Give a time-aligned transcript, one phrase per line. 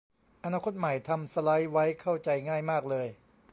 [0.43, 3.07] อนาคตใหม่ทำสไลด์ไว้เข้าใจง่ายมากเลย